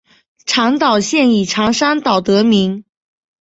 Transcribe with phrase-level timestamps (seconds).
[0.47, 2.85] 长岛县以长山岛得名。